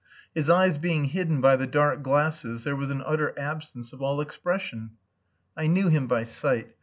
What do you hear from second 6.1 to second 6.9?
sight.